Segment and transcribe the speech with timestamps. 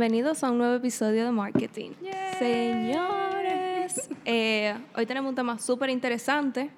[0.00, 1.90] Bienvenidos a un nuevo episodio de Marketing.
[2.38, 6.70] Señores, eh, hoy tenemos un tema súper interesante.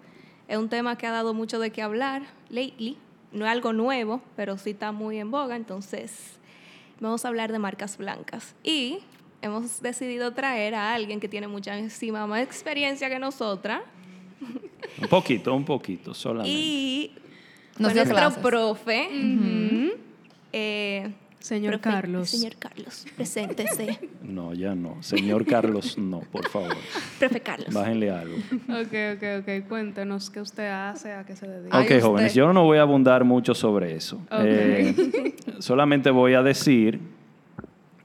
[0.48, 2.98] Es un tema que ha dado mucho de qué hablar lately.
[3.30, 5.54] No es algo nuevo, pero sí está muy en boga.
[5.54, 6.40] Entonces,
[6.98, 8.56] vamos a hablar de marcas blancas.
[8.64, 8.98] Y
[9.40, 13.82] hemos decidido traer a alguien que tiene muchísima más experiencia que nosotras.
[15.00, 16.50] Un poquito, un poquito, solamente.
[16.58, 17.14] Y
[17.78, 18.42] Nos nuestro clases.
[18.42, 19.08] profe.
[20.52, 22.30] eh, Señor profe- Carlos.
[22.30, 23.98] Señor Carlos, preséntese.
[24.22, 25.02] No, ya no.
[25.02, 26.74] Señor Carlos, no, por favor.
[27.18, 27.74] profe Carlos.
[27.74, 28.36] Bájenle algo.
[28.68, 29.68] Ok, ok, ok.
[29.68, 31.78] Cuéntenos qué usted hace, a qué se dedica.
[31.78, 34.16] Ok, jóvenes, yo no voy a abundar mucho sobre eso.
[34.30, 34.40] Ok.
[34.44, 36.98] Eh, solamente voy a decir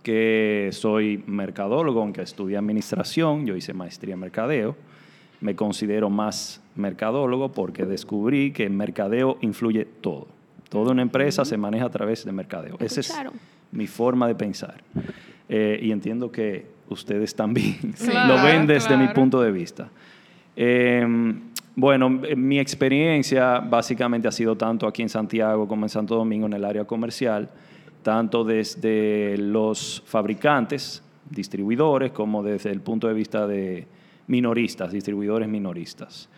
[0.03, 4.75] que soy mercadólogo, aunque estudié administración, yo hice maestría en mercadeo.
[5.41, 10.27] Me considero más mercadólogo porque descubrí que en mercadeo influye todo.
[10.69, 12.77] Toda una empresa se maneja a través de mercadeo.
[12.79, 13.13] Esa es
[13.71, 14.83] mi forma de pensar.
[15.49, 19.13] Eh, y entiendo que ustedes también Claro, lo ven desde mi claro.
[19.13, 19.89] punto de vista.
[20.55, 21.05] Eh,
[21.79, 26.53] bueno, mi experiencia básicamente ha sido tanto aquí en Santiago como en Santo Domingo en
[26.53, 27.49] el área comercial,
[28.01, 33.85] tanto desde los fabricantes, distribuidores, como desde el punto de vista de
[34.25, 36.29] minoristas, distribuidores minoristas.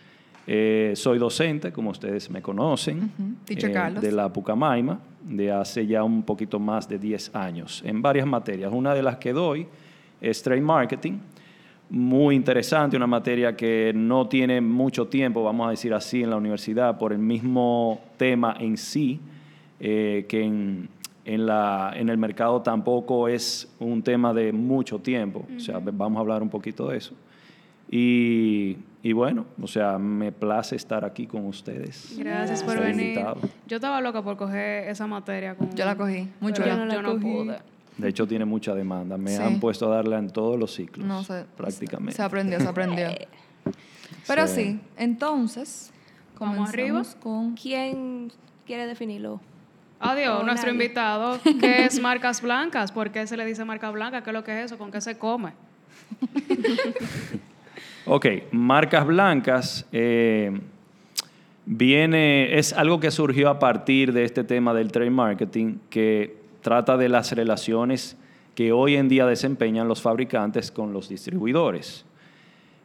[0.46, 3.36] Eh, soy docente, como ustedes me conocen.
[3.44, 4.02] Teacher eh, Carlos.
[4.02, 8.72] de la Pucamaima, de hace ya un poquito más de 10 años, en varias materias.
[8.72, 9.66] Una de las que doy
[10.20, 11.18] es Trade Marketing,
[11.90, 16.36] muy interesante, una materia que no tiene mucho tiempo, vamos a decir así, en la
[16.36, 19.20] universidad por el mismo tema en sí,
[19.80, 20.88] eh, que en,
[21.24, 25.46] en la, en el mercado tampoco es un tema de mucho tiempo.
[25.56, 27.14] O sea, vamos a hablar un poquito de eso.
[27.92, 32.14] Y, y bueno, o sea, me place estar aquí con ustedes.
[32.16, 33.08] Gracias por venir.
[33.08, 33.40] invitado.
[33.66, 35.54] Yo estaba loca por coger esa materia.
[35.56, 36.68] Con, Yo la cogí, chula.
[36.68, 37.24] Yo no la yo no cogí.
[37.24, 37.58] pude.
[37.98, 39.18] De hecho, tiene mucha demanda.
[39.18, 39.42] Me Sí.
[39.42, 41.04] han puesto a darla en todos los ciclos.
[41.06, 42.14] No, se, prácticamente.
[42.14, 43.08] Se aprendió, se aprendió.
[44.26, 44.54] Pero Sí.
[44.54, 45.90] sí, entonces,
[46.38, 47.20] Vamos comenzamos arriba.
[47.20, 47.54] con...
[47.56, 48.30] ¿Quién
[48.66, 49.40] quiere definirlo?
[49.98, 50.84] Adiós, O nuestro nadie.
[50.84, 51.38] invitado.
[51.60, 52.92] ¿Qué es marcas blancas?
[52.92, 54.22] ¿Por qué se le dice marca blanca?
[54.22, 54.78] ¿Qué es lo que es eso?
[54.78, 55.52] ¿Con qué se come?
[58.06, 60.58] Ok, marcas blancas eh,
[61.66, 66.96] viene, es algo que surgió a partir de este tema del trade marketing que trata
[66.96, 68.16] de las relaciones
[68.54, 72.06] que hoy en día desempeñan los fabricantes con los distribuidores.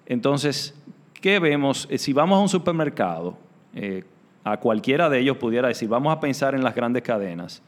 [0.05, 0.75] Entonces,
[1.21, 1.87] ¿qué vemos?
[1.89, 3.37] Eh, Si vamos a un supermercado,
[3.73, 4.03] eh,
[4.43, 7.63] a cualquiera de ellos pudiera decir, vamos a pensar en las grandes cadenas.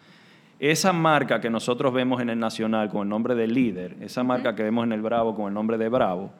[0.60, 4.54] Esa marca que nosotros vemos en el Nacional con el nombre de líder, esa marca
[4.54, 6.32] que vemos en el Bravo con el nombre de Bravo,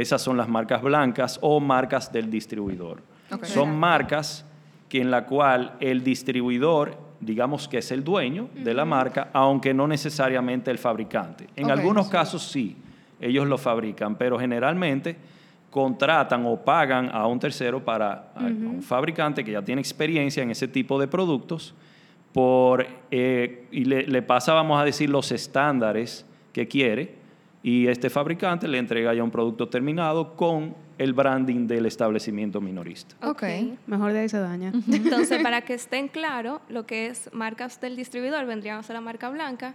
[0.00, 3.02] esas son las marcas blancas o marcas del distribuidor.
[3.44, 4.44] Son marcas
[4.90, 9.72] que en la cual el distribuidor, digamos que es el dueño de la marca, aunque
[9.72, 11.46] no necesariamente el fabricante.
[11.56, 12.76] En algunos casos sí,
[13.18, 15.16] ellos lo fabrican, pero generalmente
[15.70, 20.50] contratan o pagan a un tercero para a un fabricante que ya tiene experiencia en
[20.50, 21.74] ese tipo de productos
[22.34, 27.15] por eh, y le, le pasa, vamos a decir, los estándares que quiere
[27.66, 33.16] y este fabricante le entrega ya un producto terminado con el branding del establecimiento minorista.
[33.28, 33.42] Ok.
[33.88, 34.72] Mejor de ahí se daña.
[34.92, 39.00] Entonces, para que estén claros, lo que es marcas del distribuidor vendrían a ser la
[39.00, 39.74] marca blanca.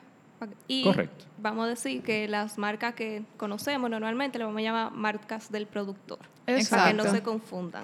[0.69, 1.25] Y Correcto.
[1.37, 5.67] vamos a decir que las marcas que conocemos normalmente le vamos a llamar marcas del
[5.67, 6.19] productor.
[6.45, 7.03] Para que Exacto.
[7.03, 7.83] no se confundan.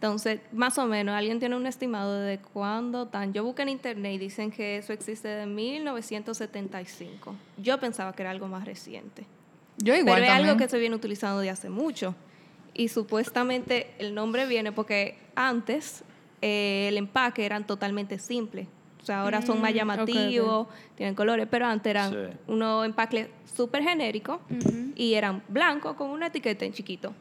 [0.00, 3.34] Entonces, más o menos, alguien tiene un estimado de cuándo tan.
[3.34, 7.34] Yo busqué en internet y dicen que eso existe de 1975.
[7.58, 9.24] Yo pensaba que era algo más reciente.
[9.76, 10.48] Yo igual Pero es también.
[10.48, 12.14] algo que se viene utilizando de hace mucho.
[12.72, 16.02] Y supuestamente el nombre viene porque antes
[16.40, 18.66] eh, el empaque eran totalmente simples.
[19.02, 22.36] O sea, ahora son más Mm, llamativos, tienen colores, pero antes eran Sí.
[22.46, 24.40] unos empaques súper genéricos
[24.94, 27.12] y eran blancos con una etiqueta en chiquito.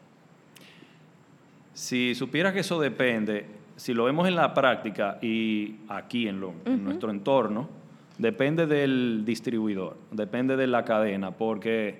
[1.79, 3.45] Si supieras que eso depende,
[3.77, 7.69] si lo vemos en la práctica y aquí en, lo- en nuestro entorno,
[8.17, 11.99] depende del distribuidor, depende de la cadena, porque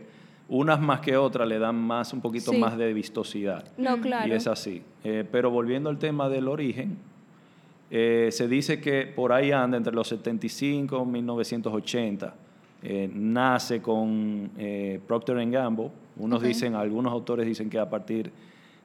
[0.50, 2.58] unas más que otras le dan más, un poquito Sí.
[2.58, 3.64] más de vistosidad.
[3.78, 4.28] No, claro.
[4.28, 4.82] Y es así.
[5.06, 6.98] Eh, pero volviendo al tema del origen,
[7.90, 12.34] eh, se dice que por ahí anda entre los 75 y 1980.
[12.84, 14.52] Eh, nace con
[15.08, 15.90] Procter Gamble.
[16.18, 18.30] Unos dicen, algunos autores dicen que a partir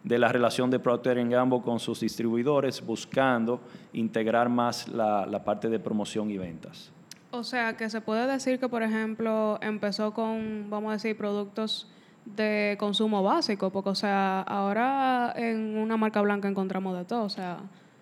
[0.05, 3.61] de la relación de Procter Gamble con sus distribuidores, buscando
[3.95, 6.93] integrar más la, la parte de promoción y ventas.
[7.31, 11.89] O sea, que se puede decir que, por ejemplo, empezó con, vamos a decir, productos
[12.25, 17.29] de consumo básico, porque, o sea, ahora en una marca blanca encontramos de todo, o
[17.29, 17.59] sea,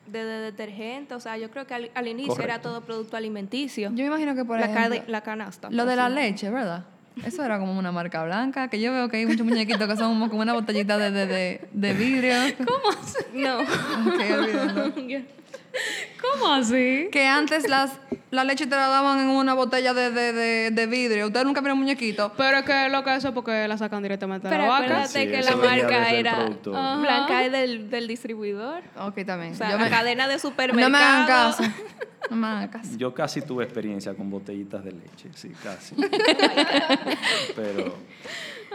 [0.07, 3.89] de, de detergente, o sea, yo creo que al, al inicio era todo producto alimenticio.
[3.91, 5.71] Yo me imagino que por la, ejemplo, la canasta.
[5.71, 6.85] lo de la leche, ¿verdad?
[7.25, 10.29] Eso era como una marca blanca, que yo veo que hay muchos muñequitos que son
[10.29, 12.35] como- una botellita de, de, de, de vidrio.
[12.59, 12.97] ¿Cómo?
[13.35, 13.61] No.
[13.61, 14.93] Ok, olvídenlo.
[16.33, 17.09] ¿Cómo así?
[17.13, 17.99] Que antes las,
[18.31, 21.27] la leche te la daban en una botella de, de, de, de vidrio.
[21.27, 22.33] Ustedes nunca vieron muñequitos.
[22.37, 24.85] Pero es que lo que eso es porque la sacan directamente de Pero la vaca.
[24.85, 26.77] acuérdate Sí, que eso la venía marca desde el era productor.
[26.77, 27.01] Ajá.
[27.01, 28.83] blanca es del, del distribuidor.
[28.99, 29.53] Ok, también.
[29.53, 30.91] O sea, Yo la me- cadena de no supermercados.
[30.91, 31.63] me hagan caso.
[32.31, 32.91] No me hagan caso.
[32.97, 35.95] Yo casi tuve experiencia con botellitas de leche, sí, casi.
[37.57, 37.95] Pero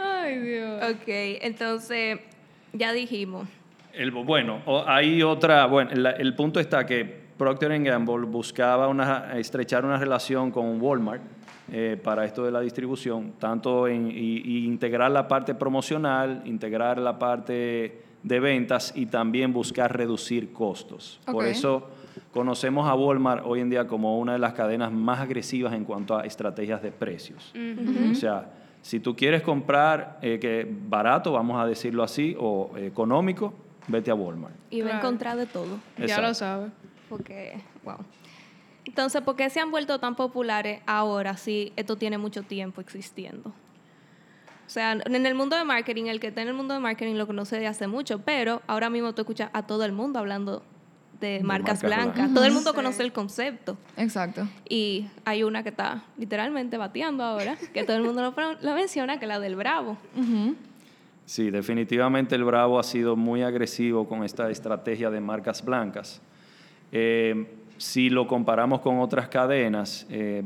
[0.00, 0.82] Ay, Dios.
[0.92, 1.02] Ok,
[1.42, 2.20] entonces
[2.72, 3.48] ya dijimos.
[3.92, 9.38] el, bueno, o- hay otra, bueno, la- el punto está que Procter Gamble buscaba una,
[9.38, 11.22] estrechar una relación con Walmart
[11.70, 16.98] eh, para esto de la distribución, tanto en y- y integrar la parte promocional, integrar
[16.98, 21.20] la parte de ventas y también buscar reducir costos.
[21.26, 21.88] Por eso
[22.32, 26.16] conocemos a Walmart hoy en día como una de las cadenas más agresivas en cuanto
[26.16, 27.52] a estrategias de precios.
[28.12, 28.50] O sea,
[28.82, 33.52] si tú quieres comprar eh, que barato, vamos a decirlo así, o económico,
[33.86, 34.54] vete a Walmart.
[34.70, 35.78] Y va a encontrar de todo.
[35.98, 36.70] Ya lo sabes.
[37.08, 37.98] Porque, wow.
[38.84, 43.50] Entonces, ¿por qué se han vuelto tan populares ahora si esto tiene mucho tiempo existiendo?
[43.50, 47.14] O sea, en el mundo de marketing, el que está en el mundo de marketing
[47.14, 50.62] lo conoce de hace mucho, pero ahora mismo tú escuchas a todo el mundo hablando
[51.20, 52.14] de, marcas marcas blancas.
[52.14, 52.34] blancas.
[52.34, 53.76] Todo el mundo conoce el concepto.
[53.96, 54.46] Exacto.
[54.68, 59.24] Y hay una que está literalmente bateando ahora, que todo el mundo lo, menciona, que
[59.24, 59.96] es la del Bravo.
[61.24, 66.20] Sí, definitivamente el Bravo ha sido muy agresivo con esta estrategia de marcas blancas.
[66.92, 67.46] Eh,
[67.76, 70.42] si lo comparamos con otras cadenas, eh,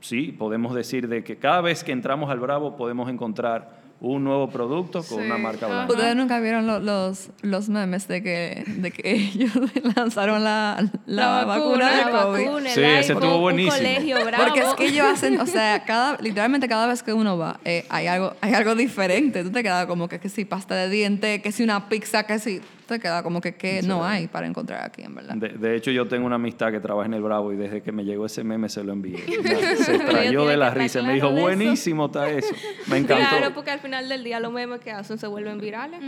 [0.00, 4.48] sí, podemos decir de que cada vez que entramos al Bravo podemos encontrar un nuevo
[4.48, 5.92] producto con Sí, una marca blanca.
[5.92, 9.50] Ustedes nunca vieron lo- los, los memes de que, de que ellos
[9.96, 12.44] lanzaron la, la, La vacuna, vacuna, de La COVID.
[12.46, 13.76] vacuna, el Sí, ese estuvo un buenísimo.
[13.76, 14.44] colegio bravo.
[14.44, 17.86] Porque es que ellos hacen, o sea, cada, literalmente cada vez que uno va, eh,
[17.88, 19.42] hay, algo, hay algo diferente.
[19.42, 22.38] Tú te quedas como que, que si pasta de diente, que si una pizza, que
[22.38, 22.60] si...
[22.88, 25.34] Te queda como que, que no hay para encontrar aquí, en verdad.
[25.36, 27.92] De, de hecho, yo tengo una amistad que trabaja en el Bravo y desde que
[27.92, 29.18] me llegó ese meme se lo envié.
[29.76, 31.02] Se extrayó de la risa.
[31.02, 31.42] Me claro dijo, de eso.
[31.42, 32.54] buenísimo está eso.
[32.88, 33.28] Me encantó.
[33.28, 36.00] Claro, porque al final del día los memes que hacen se vuelven virales.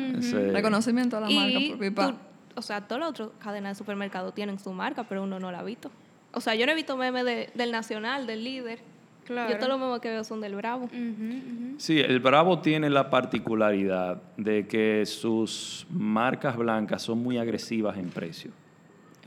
[0.53, 2.09] Reconocimiento a la marca Y por pipa.
[2.09, 2.17] tú-
[2.57, 5.61] o sea, todas las otras cadenas de supermercado tienen su marca, pero uno no la
[5.61, 5.91] ha visto.
[6.33, 8.81] O sea, yo no he visto memes de- del Nacional, del líder.
[9.31, 9.49] Claro.
[9.53, 10.89] Yo todos los memes que veo son del Bravo.
[11.79, 18.09] Sí, el Bravo tiene la particularidad de que sus marcas blancas son muy agresivas en
[18.09, 18.51] precio.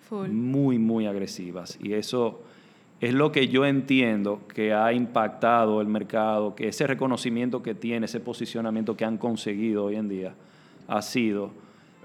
[0.09, 0.27] Full.
[0.27, 1.79] Muy, muy agresivas.
[1.81, 2.43] Y eso
[2.99, 8.05] es lo que yo entiendo que ha impactado el mercado, que ese reconocimiento que tiene,
[8.07, 10.33] ese posicionamiento que han conseguido hoy en día,
[10.89, 11.51] ha sido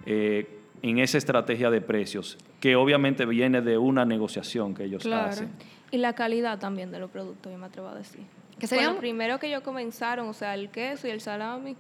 [0.06, 0.48] eh,
[0.82, 5.30] en esa estrategia de precios, que obviamente viene de una negociación que ellos Claro.
[5.30, 5.48] hacen.
[5.90, 8.22] Y la calidad también de los productos, yo me atrevo a decir.
[8.58, 11.76] Que sería lo primero que ellos comenzaron, o sea, el queso y el salami,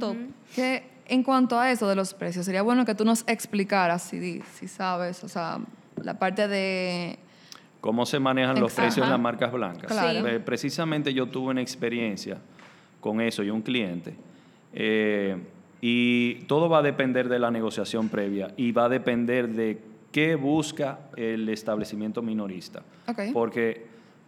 [0.00, 0.16] top.
[0.54, 4.42] Que en cuanto a eso de los precios, sería bueno que tú nos explicaras, si,
[4.54, 5.60] si sabes, o sea,
[6.02, 7.18] la parte de...
[7.80, 9.90] ¿Cómo se manejan los precios en las marcas blancas?
[9.90, 10.26] Claro.
[10.26, 12.38] Eh, precisamente yo tuve una experiencia
[13.00, 14.14] con eso y un cliente.
[14.72, 15.36] eh,
[15.84, 20.36] y todo va a depender de la negociación previa y va a depender de qué
[20.36, 22.82] busca el establecimiento minorista.
[23.32, 23.86] Porque,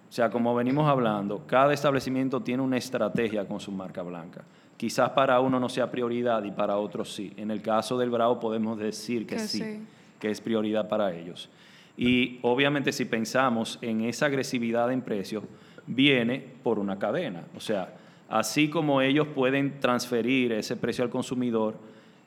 [0.08, 4.42] o sea, como venimos hablando, cada establecimiento tiene una estrategia con su marca blanca.
[4.76, 7.32] Quizás para uno no sea prioridad y para otros sí.
[7.36, 9.82] En el caso del Bravo podemos decir que, Que sí, sí.
[10.18, 11.48] que es prioridad para ellos.
[11.96, 15.44] Y obviamente si pensamos en esa agresividad en precios,
[15.86, 17.44] viene por una cadena.
[17.56, 17.94] O sea,
[18.28, 21.76] así como ellos pueden transferir ese precio al consumidor,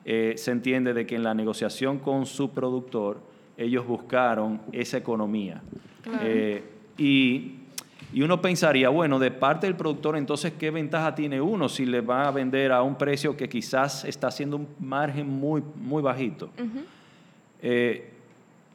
[0.04, 3.20] eh, se entiende de que en la negociación con su productor,
[3.58, 5.60] ellos buscaron esa economía.
[6.22, 6.62] Eh,
[6.96, 7.56] y,
[8.12, 12.00] y uno pensaría, bueno, de parte del productor, entonces, ¿qué ventaja tiene uno si le
[12.00, 16.50] va a vender a un precio que quizás está haciendo un margen muy, muy bajito?
[17.60, 18.12] Eh,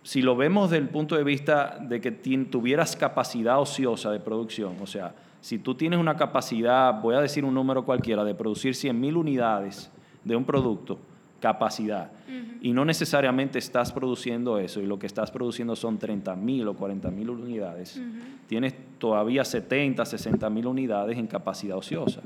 [0.03, 4.75] si lo vemos desde el punto de vista de que tuvieras capacidad ociosa de producción,
[4.81, 8.75] o sea, si tú tienes una capacidad, voy a decir un número cualquiera, de producir
[8.75, 9.89] 100 mil unidades
[10.23, 10.99] de un producto,
[11.47, 12.09] capacidad,
[12.61, 16.73] y no necesariamente estás produciendo eso, y lo que estás produciendo son 30 mil o
[16.73, 18.01] 40 mil unidades,
[18.47, 22.21] tienes todavía 70, 60 mil unidades en capacidad ociosa,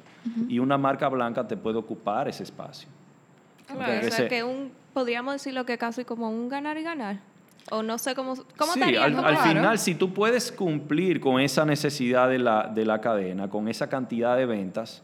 [0.47, 2.87] y una marca blanca te puede ocupar ese espacio.
[3.71, 6.83] Ok, Porque o sea, ese- que un, podríamos decirlo que casi como un ganar y
[6.83, 7.17] ganar.
[7.71, 9.03] O no sé cómo, cómo sí, estaría.
[9.03, 9.49] al, ¿Cómo- al Claro.
[9.49, 13.89] final, si tú puedes cumplir con esa necesidad de la, de la cadena, con esa
[13.89, 15.01] cantidad de ventas,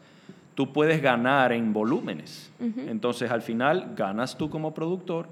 [0.55, 2.51] tú puedes ganar en volúmenes.
[2.89, 5.27] Entonces, al final, ganas tú como productor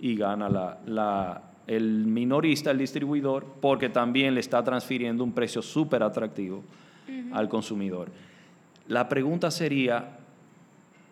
[0.00, 5.60] y gana la, la- el minorista, el distribuidor, porque también le está transfiriendo un precio
[5.60, 6.62] súper atractivo
[7.32, 8.08] al consumidor.
[8.86, 10.16] La pregunta sería,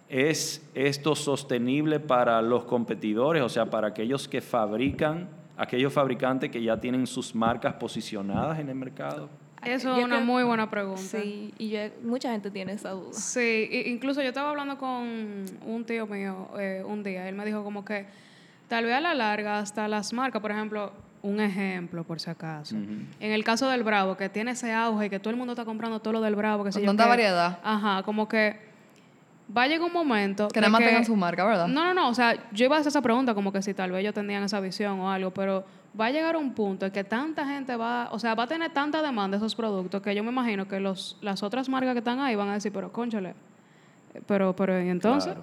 [0.09, 6.63] ¿es esto sostenible para los competidores, o sea, para aquellos que fabrican, aquellos fabricantes que
[6.63, 9.29] ya tienen sus marcas posicionadas en el mercado?
[9.65, 11.03] Eso es una muy buena pregunta.
[11.03, 13.13] Sí, y mucha gente tiene esa duda.
[13.13, 17.65] Sí, incluso yo estaba hablando con un tío mío eh, un día, él me dijo
[17.65, 18.07] como que
[18.69, 22.77] tal vez a la larga hasta las marcas, por ejemplo, un ejemplo por si acaso.
[22.77, 25.65] En el caso del Bravo, que tiene ese auge y que todo el mundo está
[25.65, 27.59] comprando todo lo del Bravo, que se Con tanta variedad.
[27.63, 28.57] Ajá, como que
[29.55, 30.49] va a llegar un momento.
[30.49, 31.69] Que nada más tengan su marca, ¿verdad?
[31.69, 32.09] No, no, no.
[32.09, 34.43] O sea, yo iba a hacer esa pregunta como que si tal vez ellos tendrían
[34.43, 35.65] esa visión o algo, pero
[35.99, 38.73] va a llegar un punto en que tanta gente va, o sea, va a tener
[38.73, 41.99] tanta demanda de esos productos que yo me imagino que los, las otras marcas que
[42.01, 43.35] están ahí van a decir, pero conchale,
[44.27, 45.35] pero, pero ¿y entonces?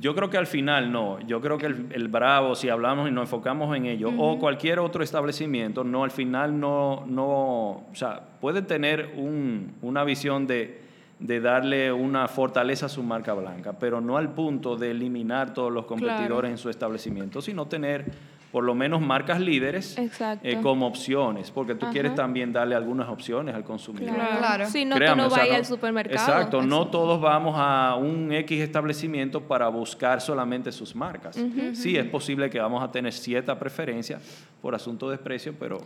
[0.00, 1.20] Yo creo que al final no.
[1.20, 5.04] Yo creo que el, Bravo, si hablamos y nos enfocamos en ello, o cualquier otro
[5.04, 10.80] establecimiento, no, al final no, no, o sea, puede tener un, una visión de,
[11.18, 15.72] de, darle una fortaleza a su marca blanca, pero no al punto de eliminar todos
[15.72, 21.50] los competidores en su establecimiento, sino tener por lo menos marcas líderes eh, como opciones,
[21.50, 24.14] porque tú quieres también darle algunas opciones al consumidor.
[24.14, 24.66] Claro.
[24.66, 26.20] Si no, tú no vayas al supermercado.
[26.20, 31.36] Exacto, no todos vamos a un X establecimiento para buscar solamente sus marcas.
[31.72, 34.20] Sí, es posible que vamos a tener cierta preferencia
[34.62, 35.78] por asunto de precio, pero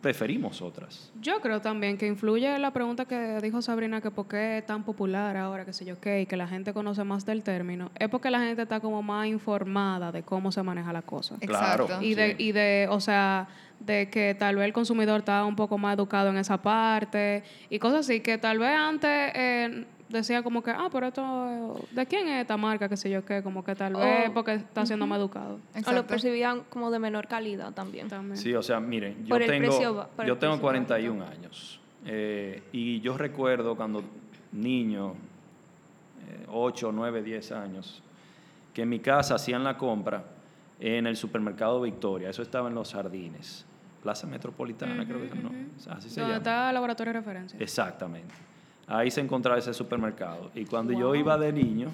[0.00, 1.12] preferimos otras.
[1.20, 4.84] Yo creo también que influye la pregunta que dijo Sabrina, que por qué es tan
[4.84, 8.08] popular ahora, que sé yo qué, y que la gente conoce más del término, es
[8.08, 11.36] porque la gente está como más informada de cómo se maneja la cosa.
[11.40, 13.48] Claro y de, y de, o sea,
[13.80, 17.78] de que tal vez el consumidor está un poco más educado en esa parte y
[17.78, 22.28] cosas así, que tal vez antes eh, decía como que, ah, pero esto, ¿de quién
[22.28, 22.88] es esta marca?
[22.88, 25.58] Que sé yo qué, como que tal vez porque está siendo más educado.
[25.86, 28.08] O lo percibían como de menor calidad también.
[28.34, 34.02] Sí, o sea, miren, yo tengo, yo tengo 41 años eh, y yo recuerdo cuando
[34.52, 35.14] niño,
[36.48, 38.02] 8, 9, 10 años,
[38.74, 40.24] que en mi casa hacían la compra
[40.82, 42.28] en el supermercado Victoria.
[42.28, 43.64] Eso estaba en Los Jardines.
[44.02, 45.52] Plaza Metropolitana, creo que no.
[45.88, 47.56] Así se Donde está el laboratorio de referencia.
[47.60, 48.34] Exactamente.
[48.88, 50.50] Ahí se encontraba ese supermercado.
[50.56, 51.88] Y cuando yo iba de niño,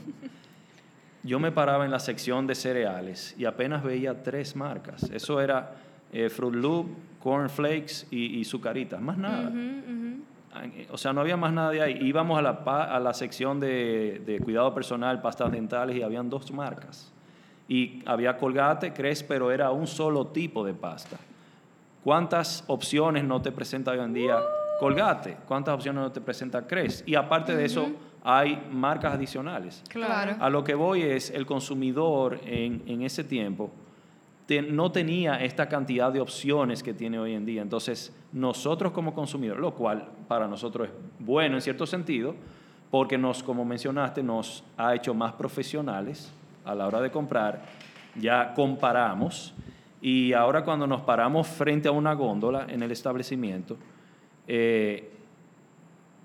[1.22, 5.02] yo me paraba en la sección de cereales y apenas veía tres marcas.
[5.02, 5.74] Eso era
[6.10, 6.86] eh, Fruit Loop,
[7.22, 9.02] Corn Flakes y, y Zucaritas.
[9.02, 9.52] Más nada.
[10.90, 11.98] O sea, no había más nada de ahí.
[12.00, 16.50] Íbamos a la, a la sección de, de cuidado personal, pastas dentales y habían dos
[16.52, 17.12] marcas
[17.68, 21.18] y había colgate, crees, pero era un solo tipo de pasta.
[22.02, 24.38] ¿Cuántas opciones no te presenta hoy en día
[24.80, 25.36] colgate?
[25.46, 27.04] ¿Cuántas opciones no te presenta crees?
[27.06, 27.90] Y aparte de eso,
[28.24, 29.82] hay marcas adicionales.
[29.88, 30.36] Claro.
[30.40, 33.70] A lo que voy es, el consumidor en, en ese tiempo
[34.70, 37.60] no tenía esta cantidad de opciones que tiene hoy en día.
[37.60, 42.34] Entonces, nosotros como consumidores, lo cual para nosotros es bueno en cierto sentido,
[42.90, 46.32] porque nos, como mencionaste, nos ha hecho más profesionales,
[46.68, 47.62] a la hora de comprar,
[48.14, 49.54] ya comparamos
[50.00, 53.76] y ahora cuando nos paramos frente a una góndola en el establecimiento,
[54.46, 55.10] eh,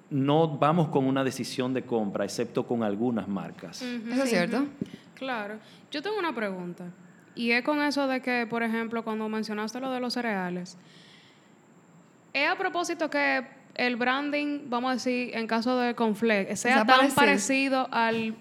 [0.09, 3.81] no vamos con una decisión de compra, excepto con algunas marcas.
[3.81, 4.67] ¿Eso es cierto?
[5.15, 5.55] Claro.
[5.89, 6.85] Yo tengo una pregunta.
[7.35, 10.77] Y es con eso de que, por ejemplo, cuando mencionaste lo de los cereales,
[12.31, 17.09] es a propósito que el branding, vamos a decir, en caso de Conflex, sea tan
[17.11, 18.35] parecido al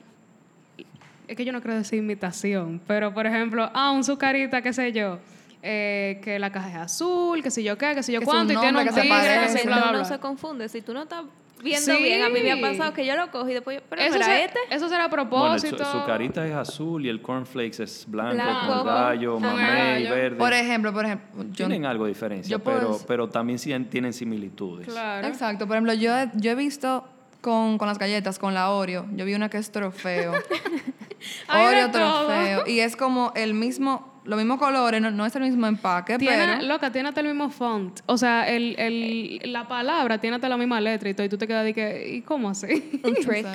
[1.29, 4.93] es que yo no creo decir imitación, pero por ejemplo, ah, un sucarita, qué sé
[4.93, 5.19] yo,
[5.62, 8.57] eh, que la caja es azul, que sé yo qué, que sé yo cuánto, y
[8.57, 10.69] tiene un tigre, que se no se confunde.
[10.69, 11.25] Si tú no estás
[11.62, 14.14] viendo bien, a mí me ha pasado que yo lo cojo y después, pero eso
[14.14, 14.59] será este.
[14.71, 15.76] Eso será a propósito.
[15.76, 20.37] Bueno, su, carita es azul y el cornflakes es blanco, con gallo, mamey, verde.
[20.37, 21.45] Por ejemplo, por ejemplo.
[21.55, 24.88] Tienen algo de diferencia, pero, pero también tienen similitudes.
[24.88, 25.26] Claro.
[25.26, 25.67] Exacto.
[25.67, 27.05] Por ejemplo, yo, yo he visto
[27.43, 29.07] con, con las galletas, con la Oreo.
[29.15, 30.33] Yo vi una que es trofeo.
[31.49, 32.67] Oreo trofeo.
[32.67, 36.63] Y es como el mismo, los mismos colores, no, es el mismo empaque, tiene, pero...
[36.67, 38.01] Loca, tiene hasta el mismo font.
[38.07, 41.27] O sea, el, el, la palabra tiene hasta la misma letra y todo.
[41.27, 43.01] Y tú te quedas de que, ¿y cómo así?
[43.05, 43.47] Un trick.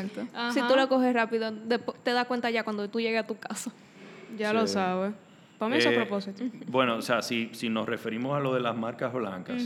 [0.51, 1.51] Si tú lo coges rápido,
[2.03, 3.71] te das cuenta ya cuando tú llegues a tu casa.
[4.37, 5.13] Ya lo sabes.
[5.57, 6.43] Para mí es a eh, propósito.
[6.67, 9.63] Bueno, o sea, si, si nos referimos a lo de las marcas blancas,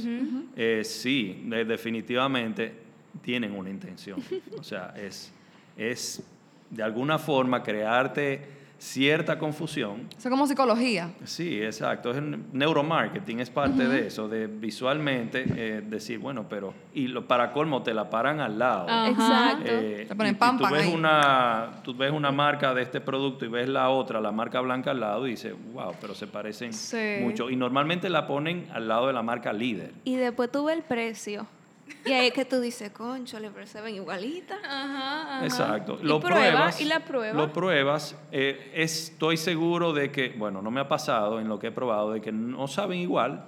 [0.56, 2.91] eh, sí, definitivamente
[3.22, 4.22] tienen una intención.
[4.60, 5.32] O sea, es,
[5.78, 6.24] es
[6.70, 10.08] de alguna forma crearte cierta confusión.
[10.18, 11.12] Eso es como psicología.
[11.24, 12.10] Sí, exacto.
[12.10, 12.18] Es
[12.52, 17.84] neuromarketing, es parte de eso, de visualmente eh, decir, bueno, pero, y lo, para colmo
[17.84, 18.88] te la paran al lado.
[19.08, 19.66] Exacto.
[19.68, 20.94] Eh, Te ponen y- y pam, tú, ves ahí.
[20.96, 24.90] una, tú ves una marca de este producto y ves la otra, la marca blanca
[24.92, 27.18] al lado y dices, wow, pero se parecen Sí.
[27.22, 27.52] mucho.
[27.52, 29.92] Y normalmente la ponen al lado de la marca líder.
[30.06, 31.46] Y después tú ves el precio.
[32.06, 34.58] Y ahí es que tú dices, concho, le pero se ven igualitas.
[34.64, 35.46] Ajá, ajá.
[35.46, 36.00] Exacto.
[36.02, 36.40] ¿Y Lo prueba?
[36.40, 36.82] pruebas.
[36.82, 37.34] ¿Y la prueba?
[37.40, 38.16] Lo pruebas.
[38.32, 42.12] eh, estoy seguro de que, bueno, no me ha pasado en lo que he probado,
[42.14, 43.46] de que no saben igual,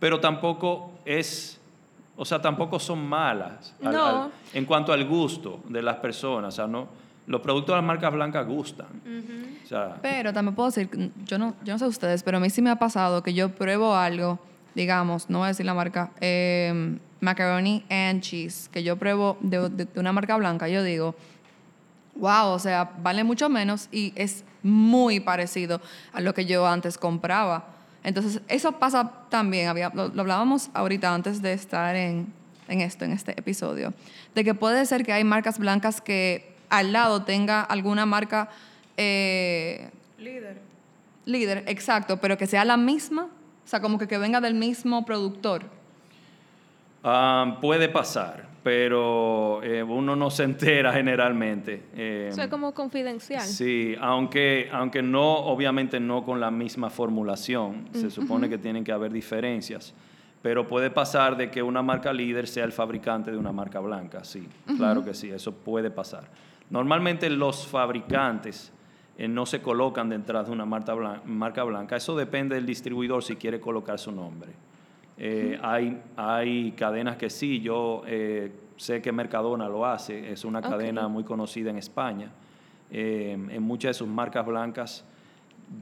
[0.00, 1.60] pero tampoco es,
[2.16, 4.06] o sea, tampoco son malas al- No.
[4.24, 6.54] al- en cuanto al gusto de las personas.
[6.54, 6.88] O sea, no,
[7.28, 8.88] los productos de las marcas blancas gustan.
[9.64, 10.90] O sea, Pero también puedo decir,
[11.24, 13.50] yo no, yo no sé ustedes, pero a mí sí me ha pasado que yo
[13.54, 14.40] pruebo algo,
[14.74, 19.68] digamos, no voy a decir la marca, eh, macaroni and cheese, que yo pruebo de,
[19.68, 21.14] de- de una marca blanca, yo digo,
[22.16, 25.80] wow, o sea, vale mucho menos y es muy parecido
[26.12, 27.66] a lo que yo antes compraba.
[28.04, 32.32] Entonces, eso pasa también, había, lo, lo hablábamos ahorita antes de estar en,
[32.68, 33.94] en esto, en este episodio,
[34.34, 38.48] de que puede ser que hay marcas blancas que al lado tenga alguna marca
[38.96, 40.58] eh, Líder.
[41.24, 43.28] líder, exacto, pero que sea la misma,
[43.64, 45.62] o sea, como que, que venga del mismo productor.
[47.04, 51.84] ah, puede pasar, pero eh, uno no se entera generalmente.
[51.94, 53.42] Eh, Eso es como confidencial.
[53.42, 58.92] Sí, aunque, aunque no, obviamente no con la misma formulación, se supone que tienen que
[58.92, 59.94] haber diferencias,
[60.42, 64.24] pero puede pasar de que una marca líder sea el fabricante de una marca blanca,
[64.24, 66.24] sí, claro que sí, eso puede pasar.
[66.70, 68.72] Normalmente los fabricantes
[69.22, 73.22] eh, no se colocan detrás de una marca blanca, marca blanca, eso depende del distribuidor
[73.22, 74.50] si quiere colocar su nombre.
[75.18, 80.60] Eh, hay, hay cadenas que sí, yo eh, sé que Mercadona lo hace, es una
[80.60, 82.30] cadena muy conocida en España.
[82.90, 85.04] Eh, en muchas de sus marcas blancas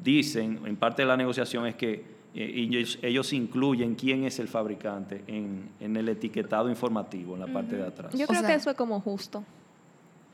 [0.05, 2.05] dicen, en parte de la negociación es que
[2.35, 7.47] eh, ellos, ellos incluyen quién es el fabricante en, en el etiquetado informativo, en la
[7.47, 8.13] parte de atrás.
[8.15, 9.43] Yo O creo sea- que eso es como justo.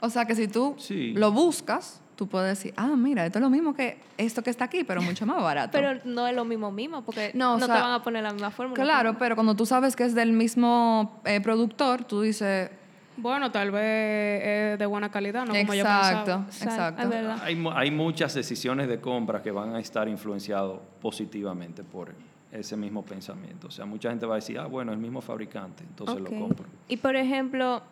[0.00, 1.12] O sea, que si tú Sí.
[1.14, 4.64] lo buscas, tú puedes decir, ah, mira, esto es lo mismo que esto que está
[4.64, 5.70] aquí, pero mucho más barato.
[5.72, 8.32] Pero no es lo mismo mismo, porque No, no, o te van a poner la
[8.32, 8.82] misma fórmula.
[8.82, 12.70] Claro, pero cuando tú sabes que es del mismo eh, productor, tú dices,
[13.18, 15.52] Bueno, tal vez es de buena calidad, ¿no?
[15.52, 16.88] Como yo exacto, pensaba.
[16.88, 17.44] Exacto.
[17.44, 22.14] Hay, hay muchas decisiones de compra que van a estar influenciados positivamente por
[22.50, 23.68] ese mismo pensamiento.
[23.68, 26.66] O sea, mucha gente va a decir, ah, bueno, el mismo fabricante, entonces lo compro.
[26.88, 27.82] Y por ejemplo,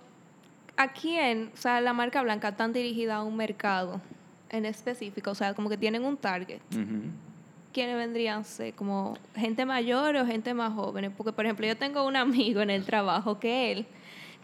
[0.77, 4.01] ¿a quién, o sea, la marca blanca tan dirigida a un mercado
[4.51, 5.31] en específico?
[5.31, 6.61] O sea, como que tienen un target.
[6.73, 7.03] Ujú.
[7.73, 8.73] ¿Quiénes vendrían a ser?
[8.75, 11.11] ¿Como gente mayor o gente más jóvenes?
[11.17, 13.87] Porque, por ejemplo, yo tengo un amigo en el trabajo que él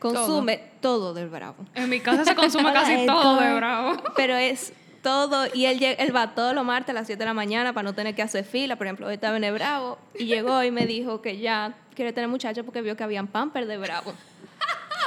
[0.01, 1.65] consume todo, del Bravo.
[1.75, 3.57] En mi casa se consume casi todo de Héctor.
[3.57, 4.03] bravo.
[4.17, 7.25] Pero es todo, y él, llega- él va todos los martes a las 7 de
[7.27, 8.77] la mañana para no tener que hacer fila.
[8.77, 12.13] Por ejemplo, hoy estaba en el Bravo y llegó y me dijo que ya quiere
[12.13, 14.13] tener muchachos porque vio que habían pamper de Bravo.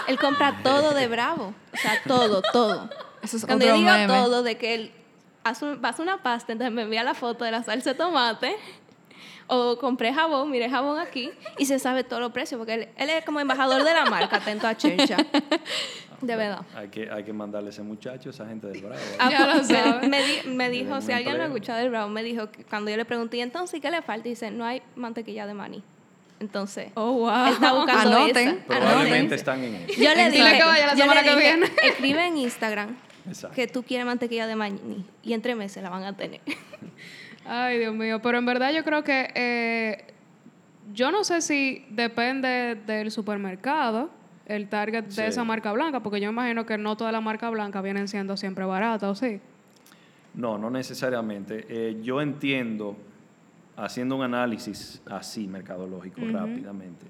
[0.08, 1.54] Él compra todo de Bravo.
[1.74, 2.90] O sea, todo, todo.
[3.22, 4.14] Eso es Cuando otro yo digo meme.
[4.14, 4.92] todo, de que él
[5.44, 8.56] hace, hace una pasta, entonces me envía la foto de la salsa de tomate.
[9.48, 13.10] O compré jabón, mire jabón aquí, y se sabe todos los precios, porque él, él
[13.10, 15.18] es como embajador de la marca, atento a Chercha.
[16.22, 16.62] De verdad.
[16.74, 19.02] Hay que, hay que mandarle a ese muchacho, esa gente del Bravo.
[19.20, 20.08] Ah, Ya lo pues, me- sabe.
[20.08, 21.58] Me, di- me dijo, si alguien lo empleo.
[21.58, 24.30] escucha del Brown, me dijo que cuando yo le pregunté, "¿Y entonces qué le falta?
[24.30, 25.84] Dice, no hay mantequilla de maní.
[26.40, 27.48] Entonces, Oh, wow.
[27.48, 28.48] él está buscando Anoten.
[28.50, 28.66] esa.
[28.66, 29.34] Probablemente Anoten.
[29.34, 30.02] están en eso.
[30.02, 31.72] Yo le dije, que vaya la yo le semana que dije, viene.
[31.84, 32.96] escribe en Instagram
[33.28, 33.56] Exacto.
[33.56, 36.42] que tú quieres mantequilla de maní y en tres meses la van a tener.
[37.46, 38.22] Ay, Dios mío.
[38.22, 40.06] Pero en verdad yo creo que eh,
[40.94, 44.10] yo no sé si depende del supermercado
[44.46, 45.22] el target Sí.
[45.22, 48.36] de esa marca blanca, porque yo imagino que no todas las marcas blancas vienen siendo
[48.36, 49.40] siempre baratas, ¿o sí?
[50.34, 51.66] No, no necesariamente.
[51.70, 52.98] Eh, yo entiendo,
[53.76, 57.06] haciendo un análisis así mercadológico rápidamente,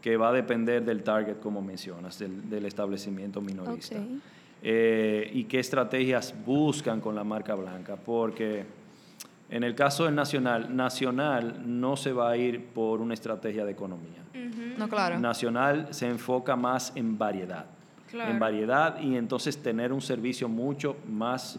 [0.00, 3.96] que va a depender del target, como mencionas, del, del establecimiento minorista.
[4.62, 8.64] Eh, y qué estrategias buscan con la marca blanca, porque
[9.48, 13.72] en el caso del Nacional, Nacional no se va a ir por una estrategia de
[13.72, 14.20] economía.
[14.78, 15.18] No, claro.
[15.18, 17.66] Nacional se enfoca más en variedad.
[18.10, 18.30] Claro.
[18.32, 21.58] En variedad y entonces tener un servicio mucho más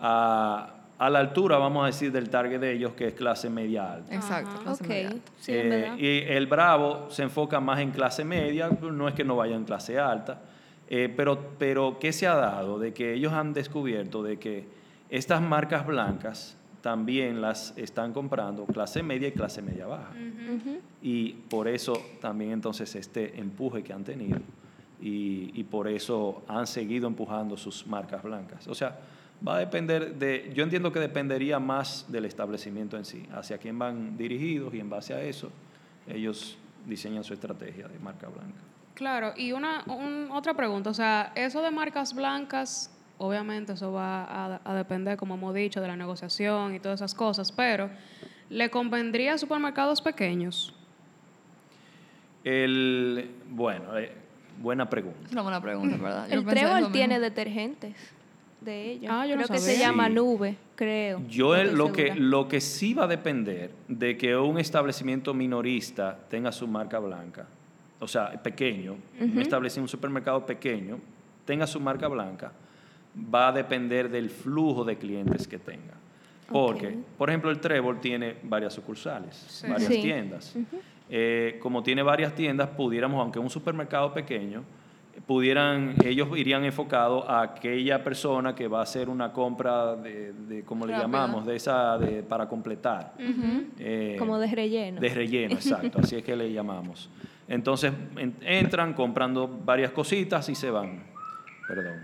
[0.00, 3.92] a, a la altura, vamos a decir, del target de ellos, que es clase media
[3.94, 4.14] alta.
[4.14, 4.60] Exacto.
[4.62, 5.10] Clase media.
[5.40, 9.36] sí, Eh, y el Bravo se enfoca más en clase media, no es que no
[9.36, 10.40] vaya en clase alta,
[10.88, 12.78] eh, pero, pero ¿qué se ha dado?
[12.78, 14.66] De que ellos han descubierto de que
[15.10, 20.12] estas marcas blancas también las están comprando clase media y clase media baja.
[21.02, 24.38] Y por eso también entonces este empuje que han tenido
[25.00, 28.68] y, y por eso han seguido empujando sus marcas blancas.
[28.68, 28.98] O sea,
[29.46, 33.78] Va a depender de, yo entiendo que dependería más del establecimiento en sí, hacia quién
[33.78, 35.50] van dirigidos y en base a eso
[36.08, 38.58] ellos diseñan su estrategia de marca blanca.
[38.94, 44.24] Claro, y una un- otra pregunta, o sea, eso de marcas blancas, obviamente eso va
[44.24, 47.90] a, a depender, como hemos dicho, de la negociación y todas esas cosas, pero
[48.48, 50.74] ¿le convendría a supermercados pequeños?
[52.44, 54.12] El, bueno, eh,
[54.60, 55.20] buena pregunta.
[55.26, 56.28] Es una buena pregunta, ¿verdad?
[56.28, 57.96] Yo El Trébol tiene detergentes
[58.64, 59.10] de ellos.
[59.14, 60.08] Ah, yo no creo que se llama.
[60.08, 61.20] Nube, creo.
[61.28, 66.18] Yo no lo que, lo que sí va a depender de que un establecimiento minorista
[66.28, 67.46] tenga su marca blanca,
[68.00, 70.98] o sea, pequeño, un establecimiento, un supermercado pequeño,
[71.44, 72.52] tenga su marca blanca,
[73.32, 75.94] va a depender del flujo de clientes que tenga.
[76.50, 79.66] Porque, por ejemplo, el Trébol tiene varias sucursales, Sí.
[79.68, 80.02] varias Sí.
[80.02, 80.54] tiendas.
[81.08, 84.62] Eh, como tiene varias tiendas, pudiéramos, aunque un supermercado pequeño,
[85.26, 90.62] pudieran, ellos irían enfocados a aquella persona que va a hacer una compra de, de
[90.64, 91.04] ¿cómo le Rápida.
[91.06, 91.46] llamamos?
[91.46, 93.14] De esa, de, para completar.
[93.78, 95.00] Eh, Como de relleno.
[95.00, 97.10] de relleno, exacto, así es que le llamamos.
[97.48, 101.02] Entonces en- entran comprando varias cositas y se van.
[101.68, 102.00] Perdón.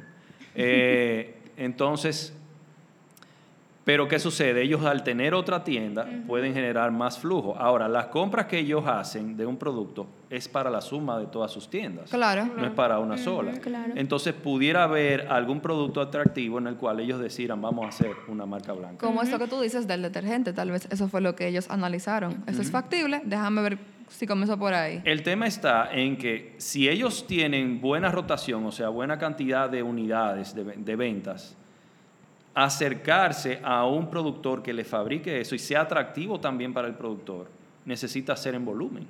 [0.55, 2.37] Eh, entonces,
[3.85, 4.63] pero ¿qué sucede?
[4.63, 7.57] Ellos al tener otra tienda pueden generar más flujo.
[7.57, 11.51] Ahora, las compras que ellos hacen de un producto es para la suma de todas
[11.51, 12.11] sus tiendas.
[12.11, 12.47] Claro.
[12.57, 13.53] No es para una sola.
[13.53, 13.93] claro.
[13.97, 18.47] Entonces pudiera haber algún producto atractivo en el cual ellos decidan vamos a hacer una
[18.47, 19.05] marca blanca.
[19.05, 22.45] Como esto que tú dices del detergente, tal vez eso fue lo que ellos analizaron.
[22.47, 25.01] Eso es factible, déjame ver si comenzó por ahí.
[25.05, 29.83] El tema está en que si ellos tienen buena rotación, o sea, buena cantidad de
[29.83, 31.57] unidades de, de ventas,
[32.55, 37.49] acercarse a un productor que le fabrique eso y sea atractivo también para el productor,
[37.85, 39.07] necesita ser en volumen.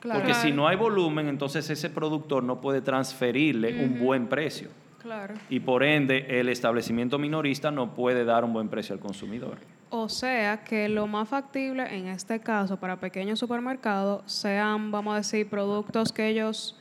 [0.00, 0.20] Claro.
[0.20, 4.68] Porque si no hay volumen, entonces ese productor no puede transferirle un buen precio.
[5.00, 5.34] Claro.
[5.48, 9.58] Y por ende, el establecimiento minorista no puede dar un buen precio al consumidor.
[9.90, 15.16] O sea que lo más factible en este caso para pequeños supermercados sean, vamos a
[15.18, 16.80] decir, productos que ellos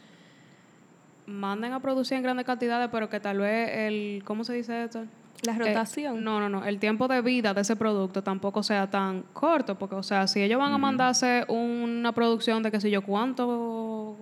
[1.26, 5.06] manden a producir en grandes cantidades, pero que tal vez el, ¿cómo se dice esto?
[5.44, 6.24] La Eh, rotación.
[6.24, 6.64] no, no, no.
[6.66, 10.42] El tiempo de vida de ese producto tampoco sea tan corto, porque, o sea, si
[10.42, 14.16] ellos van a mandarse una producción de qué sé yo cuánto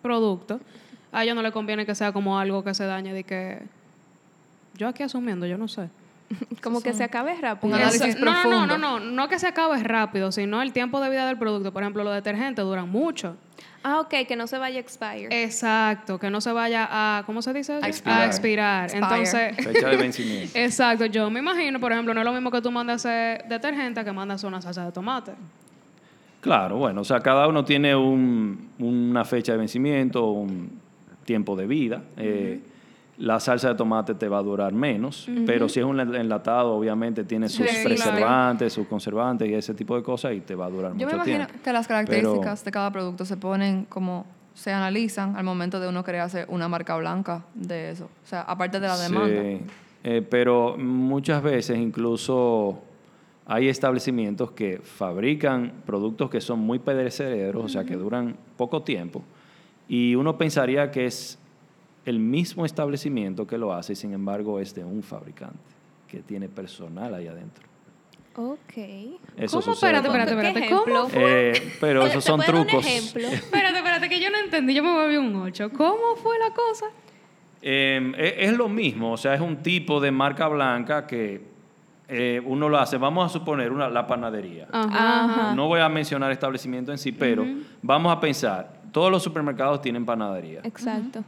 [0.00, 0.60] producto,
[1.12, 3.58] a ellos no les conviene que sea como algo que se dañe de que.
[4.74, 5.90] Yo aquí asumiendo, yo no sé.
[6.62, 7.68] Como que se acabe rápido.
[7.68, 8.66] Un análisis Eso- no, no, profundo.
[8.66, 11.72] no, no, no, no que se acabe rápido, sino el tiempo de vida del producto.
[11.72, 13.36] Por ejemplo, los detergentes duran mucho.
[13.84, 15.42] Ah, ok, que no se vaya a expire.
[15.42, 17.72] Exacto, que no se vaya a, ¿cómo se dice?
[17.82, 18.20] A expirar.
[18.20, 18.84] A expirar.
[18.84, 19.04] Expire.
[19.04, 20.56] Entonces, Fecha de vencimiento.
[20.58, 24.04] exacto, yo me imagino, por ejemplo, no es lo mismo que tú mandas ese detergente
[24.04, 25.32] que mandas una salsa de tomate.
[26.40, 30.80] Claro, bueno, o sea, cada uno tiene un- una fecha de vencimiento, un
[31.24, 32.02] tiempo de vida.
[32.16, 32.60] Eh,
[33.22, 37.22] la salsa de tomate te va a durar menos, pero si es un enlatado, obviamente
[37.22, 40.70] tiene sus Sí, preservantes, sus conservantes y ese tipo de cosas y te va a
[40.70, 41.62] durar Yo me mucho imagino tiempo.
[41.62, 45.88] que las Pero- características de cada producto se ponen como se analizan al momento de
[45.88, 48.06] uno crearse una marca blanca de eso.
[48.24, 49.40] O sea, aparte de la demanda.
[49.40, 49.60] Sí,
[50.04, 52.80] eh, pero muchas veces incluso
[53.46, 59.22] hay establecimientos que fabrican productos que son muy perecederos, o sea, que duran poco tiempo,
[59.88, 61.38] y uno pensaría que es
[62.04, 65.58] el mismo establecimiento que lo hace, y sin embargo es de un fabricante
[66.08, 67.64] que tiene personal ahí adentro.
[68.34, 68.76] Ok.
[69.36, 69.74] Eso ¿Cómo?
[69.74, 70.74] sucede Espérate, espérate, ¿Qué espérate.
[70.74, 71.06] ¿Cómo?
[71.06, 71.20] ejemplo?
[71.20, 72.74] Eh, pero esos ¿Te son trucos.
[72.74, 73.28] Un ejemplo?
[73.28, 75.70] Espérate, espérate, que yo no entendí, yo me volví un 8.
[75.76, 76.86] ¿Cómo fue la cosa?
[77.60, 81.42] Eh, es, es lo mismo, o sea, es un tipo de marca blanca que
[82.08, 82.96] eh, uno lo hace.
[82.96, 84.66] Vamos a suponer una, la panadería.
[84.72, 85.24] Ajá.
[85.24, 85.54] Ajá.
[85.54, 87.46] No voy a mencionar establecimiento en sí, pero
[87.82, 90.60] vamos a pensar, todos los supermercados tienen panadería.
[90.64, 91.22] Exacto.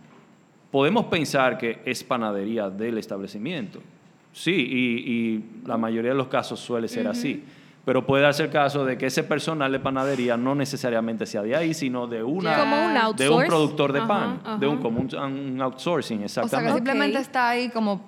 [0.75, 3.79] Podemos pensar que es panadería del establecimiento.
[4.33, 7.45] Sí, y, y la mayoría de los casos suele ser así.
[7.85, 11.55] Pero puede darse el caso de que ese personal de panadería no necesariamente sea de
[11.55, 14.99] ahí, sino de una Como un de un productor de Ajá, pan, de un, como
[14.99, 16.75] un, un outsourcing, O sea, que exactamente.
[16.75, 18.01] simplemente está ahí como,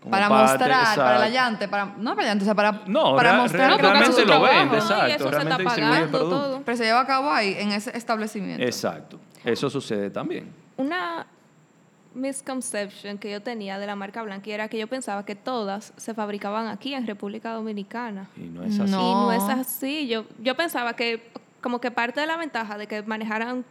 [0.00, 2.82] Como para parte, mostrar, para la llante, para, no para la llante, o sea, para,
[2.88, 5.06] No, para mostrar rea- que realmente lo vende, exacto.
[5.06, 6.40] eso se está realmente distribuye el pagando producto.
[6.46, 6.62] todo.
[6.62, 8.62] Pero se lleva a cabo ahí, en ese establecimiento.
[8.62, 9.18] Exacto.
[9.42, 10.52] Eso sucede también.
[10.76, 11.24] Una
[12.14, 16.14] misconception que yo tenía de la marca blanca era que yo pensaba que todas se
[16.14, 18.28] fabricaban aquí en República Dominicana.
[18.36, 18.90] Y no es así.
[18.90, 19.00] No.
[19.10, 20.08] Y no es así.
[20.08, 21.22] Yo, yo pensaba que
[21.60, 23.64] como que parte de la ventaja de que manejaran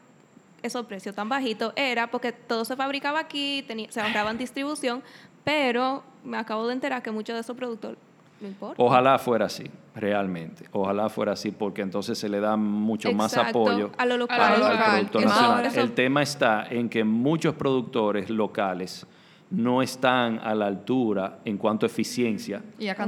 [0.62, 5.02] esos precios tan bajitos era porque todo se fabricaba aquí, tenía- se ahorraban distribución,
[5.44, 7.98] pero me acabo de enterar que muchos de esos productos.
[8.78, 10.66] Ojalá fuera así, realmente.
[10.72, 14.40] Ojalá fuera así, porque entonces se le da mucho más apoyo a lo local.
[14.42, 14.92] A lo al local.
[14.92, 15.66] productor nacional.
[15.66, 19.06] eso- El tema está en que muchos productores locales
[19.52, 22.62] no están a la altura en cuanto a eficiencia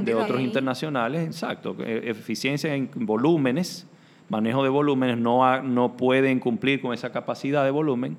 [0.04, 1.76] de otros internacionales, exacto.
[1.78, 3.86] E- Eficiencia en volúmenes,
[4.28, 8.16] manejo de volúmenes, no, ha- no pueden cumplir con esa capacidad de volumen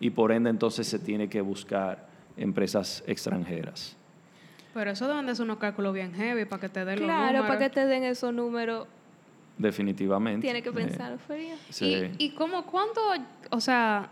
[0.00, 2.06] y por ende entonces se tiene que buscar
[2.38, 3.96] empresas extranjeras.
[4.76, 7.26] Pero eso deben de ser unos cálculos bien heavy para que te den los Claro,
[7.38, 7.46] números.
[7.46, 8.86] para que te den esos números,
[9.56, 10.42] Definitivamente.
[10.42, 11.54] tiene que Eh, pensar frío.
[11.70, 12.10] sí.
[12.18, 13.00] ¿Y, y cómo, cuánto,
[13.50, 14.10] o sea,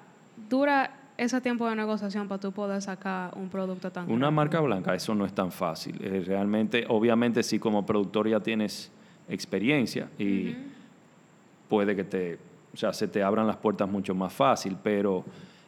[0.49, 4.31] dura ese tiempo de negociación para tú poder sacar un producto tan Una grande?
[4.37, 5.99] marca blanca, eso no es tan fácil.
[6.03, 8.91] Eh, realmente, obviamente, si como productor ya tienes
[9.29, 10.57] experiencia y
[11.69, 12.39] puede que te,
[12.73, 15.25] o sea, se te abran las puertas mucho más fácil, pero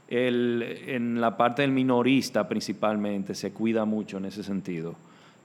[0.08, 4.94] el, en la parte del minorista principalmente se cuida mucho en ese sentido.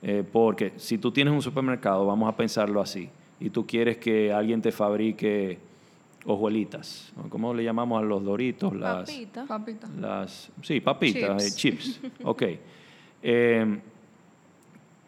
[0.03, 4.33] Eh, porque si tú tienes un supermercado, vamos a pensarlo así, y tú quieres que
[4.33, 5.59] alguien te fabrique
[6.25, 7.13] hojuelitas.
[7.29, 8.75] ¿cómo le llamamos a los doritos?
[8.75, 9.45] Las, Papita.
[9.45, 9.89] Papita.
[9.99, 11.55] las, sí, papitas, Chips.
[11.55, 12.01] chips.
[12.01, 12.11] chips.
[12.23, 12.43] Ok.
[13.23, 13.79] Eh,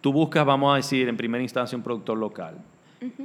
[0.02, 2.58] tú buscas, vamos a decir, en primera instancia un productor local.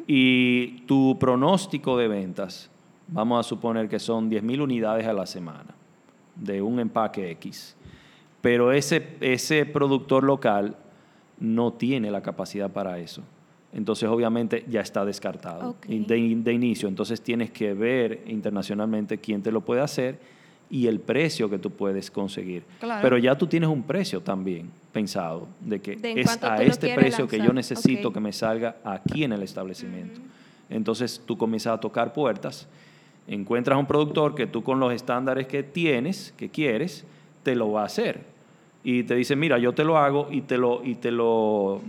[0.09, 2.69] Y tu pronóstico de ventas,
[3.07, 5.79] vamos a suponer que son 10.000 unidades a la semana
[6.39, 7.77] de un empaque X.
[8.41, 10.77] Pero ese, ese productor local
[11.39, 13.23] no tiene la capacidad para eso.
[13.73, 16.89] Entonces, obviamente, ya está descartado de, de inicio.
[16.89, 20.19] Entonces, tienes que ver internacionalmente quién te lo puede hacer
[20.71, 22.65] y el precio que tú puedes conseguir.
[22.81, 23.01] Claro.
[23.03, 27.27] Pero ya tú tienes un precio también pensado de que De es a este precio
[27.27, 30.21] que yo necesito que me salga aquí en el establecimiento.
[30.69, 32.69] Entonces tú comienzas a tocar puertas,
[33.29, 37.05] encuentras un productor que tú con los estándares que tienes, que quieres,
[37.43, 38.23] te lo va a hacer.
[38.83, 41.81] Y te dice, mira, yo te lo hago y te lo, y te lo,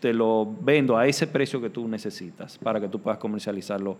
[0.00, 3.96] te lo vendo a ese precio que tú necesitas para que tú puedas comercializarlo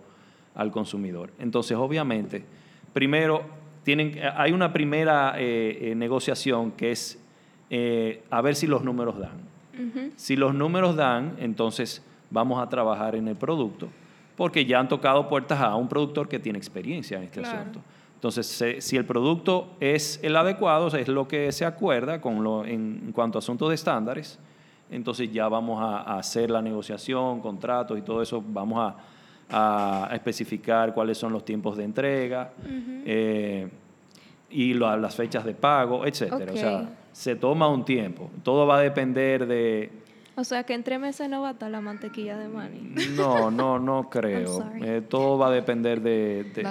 [0.54, 1.30] al consumidor.
[1.38, 2.44] Entonces, obviamente,
[2.92, 3.42] primero,
[3.84, 7.18] tienen, hay una primera eh, eh, negociación que es
[7.70, 9.48] eh, a ver si los números dan.
[10.16, 13.88] Si los números dan, entonces vamos a trabajar en el producto,
[14.40, 17.58] porque ya han tocado puertas a un productor que tiene experiencia en este Claro.
[17.58, 17.80] asunto.
[18.14, 23.12] Entonces, si el producto es el adecuado, es lo que se acuerda con lo, en,
[23.14, 24.38] cuanto a asuntos de estándares,
[24.90, 28.94] entonces ya vamos a, a hacer la negociación, contratos y todo eso, vamos
[29.50, 32.52] a, a especificar cuáles son los tiempos de entrega
[33.04, 33.68] eh,
[34.48, 36.50] y lo- las fechas de pago, etcétera.
[36.54, 38.30] O sea, se toma un tiempo.
[38.42, 39.90] Todo va a depender de...
[40.40, 42.94] O sea que en tres meses no va a estar la mantequilla de maní.
[43.14, 44.64] No, no, no creo.
[44.80, 46.62] Eh, todo va a depender de, de-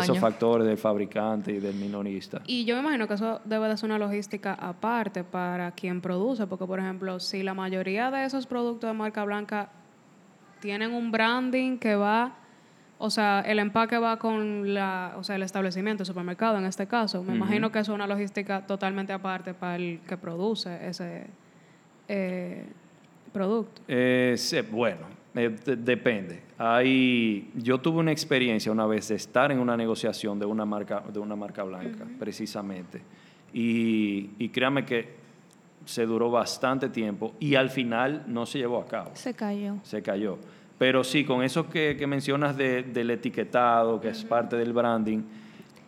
[0.00, 2.40] esos factores del fabricante y del minorista.
[2.46, 6.46] Y yo me imagino que eso debe de ser una logística aparte para quien produce,
[6.46, 9.68] porque por ejemplo, si la mayoría de esos productos de marca blanca
[10.60, 12.34] tienen un branding que va,
[12.96, 16.86] o sea, el empaque va con la, o sea, el establecimiento, el supermercado en este
[16.86, 21.26] caso, me imagino que eso es una logística totalmente aparte para el que produce ese
[22.08, 22.66] eh,
[23.32, 23.82] producto.
[23.88, 24.36] Eh,
[24.70, 26.42] bueno, eh, de- depende.
[26.58, 31.02] Hay, yo tuve una experiencia una vez de estar en una negociación de una marca,
[31.12, 33.00] de una marca blanca, precisamente.
[33.52, 35.16] Y, y créame que
[35.84, 39.10] se duró bastante tiempo y al final no se llevó a cabo.
[39.14, 39.76] Se cayó.
[39.84, 40.38] se cayó.
[40.78, 45.22] Pero sí, con eso que, que mencionas de- del etiquetado, que es parte del branding,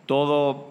[0.05, 0.70] todo,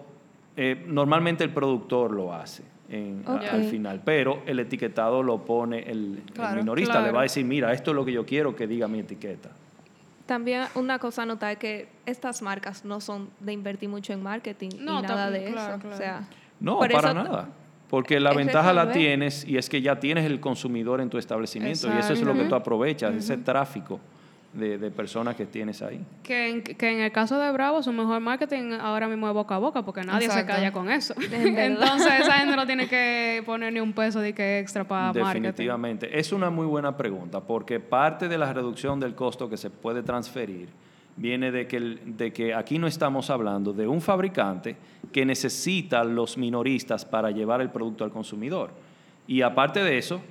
[0.57, 5.79] eh, normalmente el productor lo hace en- a- al final, pero el etiquetado lo pone
[5.89, 8.55] el, el Claro, minorista, le va a decir, mira, esto es lo que yo quiero
[8.55, 9.49] que diga mi etiqueta.
[10.25, 14.21] También una cosa a notar es que estas marcas no son de invertir mucho en
[14.23, 15.81] marketing No, y nada de claro, eso.
[15.81, 15.95] claro.
[15.95, 16.21] O sea,
[16.59, 17.49] No, para eso- nada.
[17.89, 21.87] Porque la ventaja la tienes y es que ya tienes el consumidor en tu establecimiento
[21.93, 23.99] y eso es lo que tú aprovechas, ese tráfico
[24.53, 26.03] de, de personas que tienes ahí.
[26.23, 29.55] Que en, que en el caso de Bravo, su mejor marketing ahora mismo es boca
[29.55, 30.51] a boca, porque nadie Exacto.
[30.51, 31.13] se calla con eso.
[31.31, 35.41] Entonces, esa gente no tiene que poner ni un peso de que extra para marketing.
[35.41, 36.19] Definitivamente.
[36.19, 40.03] Es una muy buena pregunta porque parte de la reducción del costo que se puede
[40.03, 40.69] transferir
[41.15, 44.75] viene de que, de que aquí no estamos hablando de un fabricante
[45.11, 48.71] que necesita los minoristas para llevar el producto al consumidor.
[49.27, 50.21] Y aparte de eso,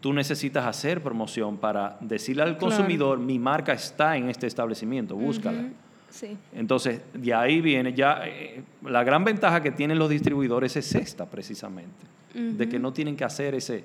[0.00, 2.74] tú necesitas hacer promoción para decirle al Claro.
[2.74, 5.68] consumidor, mi marca está en este establecimiento, búscala.
[6.10, 6.36] sí.
[6.54, 11.26] Entonces, de ahí viene ya, eh, la gran ventaja que tienen los distribuidores es esta
[11.28, 13.84] precisamente, de que no tienen que hacer ese,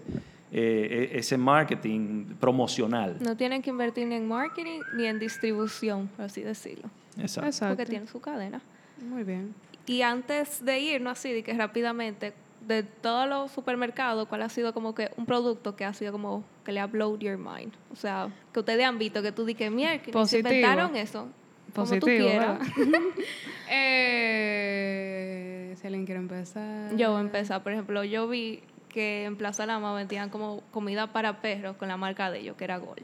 [0.52, 3.18] eh, e- ese marketing promocional.
[3.20, 6.90] No tienen que invertir ni en marketing ni en distribución, por así decirlo.
[7.20, 7.48] Exacto.
[7.50, 7.76] Exacto.
[7.76, 8.62] Porque tienen su cadena.
[9.10, 9.54] Muy bien.
[9.88, 12.34] Y antes de irnos así, de que rápidamente,
[12.68, 16.44] de todos los supermercados, ¿cuál ha sido como que un producto que ha sido como
[16.64, 17.74] que le ha blown your mind?
[17.92, 20.50] O sea, que ustedes han visto que tú di que mierda, se Positivo.
[20.50, 21.28] inventaron eso.
[21.76, 22.60] Como tú quieras.
[23.70, 26.96] eh, si alguien quiere empezar.
[26.96, 31.08] Yo voy a empezar, por ejemplo, yo vi que en Plaza Lama vendían como comida
[31.08, 33.04] para perros con la marca de ellos, que era Gold.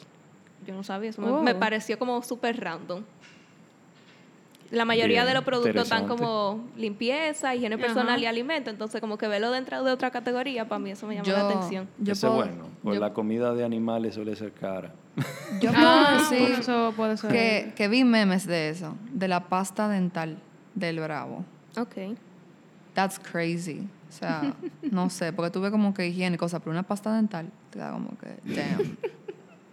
[0.66, 1.22] Yo no sabía eso.
[1.22, 1.42] me- Oh.
[1.44, 3.04] Me, pareció como súper random.
[4.72, 7.84] La mayoría Bien, de los productos están como limpieza, higiene Ajá.
[7.84, 8.70] personal y alimento.
[8.70, 11.90] Entonces, como que verlo dentro de otra categoría, para mí eso me llamó la atención.
[12.00, 12.64] yo Ese es bueno.
[12.82, 14.94] Pues yo- la comida de animales suele ser cara.
[15.60, 17.32] Yo Ah, decir eso puede ser.
[17.32, 20.38] que, que vi memes de eso, de la pasta dental
[20.74, 21.44] del Bravo.
[21.78, 22.16] Ok.
[22.94, 23.88] That's crazy.
[24.10, 24.54] O sea,
[24.90, 27.92] no sé, porque tuve como que higiene y cosas, pero una pasta dental te da
[27.92, 28.98] como que, damn.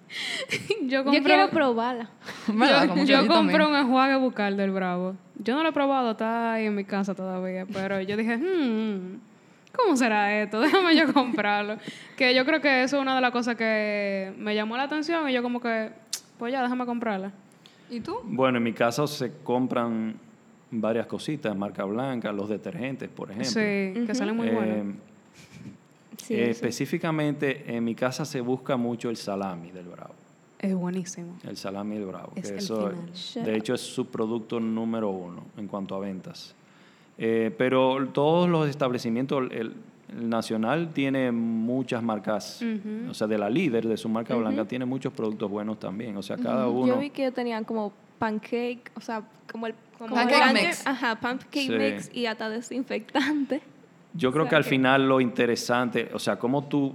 [0.87, 2.09] yo quiero probarla.
[3.07, 5.15] Yo, compré un enjuague bucal del Bravo.
[5.37, 9.21] Yo no lo he probado, está ahí en mi casa todavía, pero yo dije, hmm,
[9.77, 10.61] ¿cómo será esto?
[10.63, 11.77] Déjame yo comprarlo.
[12.17, 15.29] Que yo creo que eso es una de las cosas que me llamó la atención
[15.29, 15.91] y yo como que,
[16.39, 17.33] pues ya, déjame comprarla.
[17.91, 18.19] ¿Y tú?
[18.25, 20.17] Bueno, en mi casa se compran
[20.71, 23.51] varias cositas, marca blanca, los detergentes, por ejemplo.
[23.51, 24.97] Sí, que salen muy Eh, buenos.
[26.29, 30.15] Sí, eh, específicamente en mi casa se busca mucho el salami del Bravo.
[30.59, 31.37] Es buenísimo.
[31.45, 32.33] El salami del Bravo.
[32.35, 33.47] Es que el eso, final.
[33.47, 36.55] De hecho, es su producto número uno en cuanto a ventas.
[37.17, 39.75] Eh, pero todos los establecimientos, el,
[40.11, 42.63] el Nacional tiene muchas marcas,
[43.11, 46.17] o sea, de la líder de su marca blanca, tiene muchos productos buenos también.
[46.17, 46.99] O sea, cada Yo uno.
[46.99, 50.87] vi que ellos tenían como pancake, o sea, como el como Pancake el mix.
[50.87, 51.71] Ajá, pancake Sí.
[51.73, 53.61] mix y hasta desinfectante.
[54.15, 56.95] Yo creo que al final lo interesante, o sea, como tú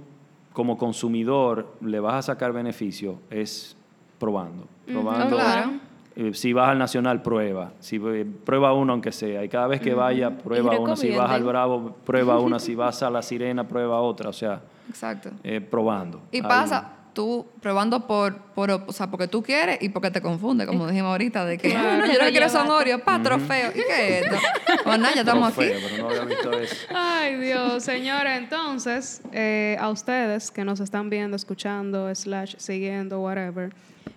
[0.52, 3.76] como consumidor le vas a sacar beneficio es
[4.18, 4.66] probando.
[4.86, 5.36] Probando.
[5.36, 5.72] claro.
[6.16, 7.72] Eh, si vas al Nacional, prueba.
[7.80, 9.42] Si eh, prueba uno aunque sea.
[9.44, 10.94] Y cada vez que vaya, prueba Y uno.
[10.94, 11.42] Si vas al.
[11.42, 12.60] Bravo, prueba una.
[12.60, 14.30] Si vas a la Sirena, prueba otra.
[14.30, 15.30] O sea, Exacto.
[15.42, 16.20] eh, probando.
[16.30, 16.42] Y Ahí.
[16.42, 20.86] pasa, tú probando por, por, o sea, porque tú quieres y porque te confunde, como
[20.86, 22.68] dijimos ahorita, de que Claro, "Ah, yo lo que quiero son.
[22.70, 23.70] Oreos, pa, trofeo.
[23.70, 24.36] ¿Y qué es esto?
[24.86, 25.70] Nada, ya estamos aquí.
[25.72, 26.86] Pero no había visto eso.
[26.94, 33.72] Ay, Dios, señores, entonces, eh, a ustedes que nos están viendo, escuchando, slash, siguiendo, whatever,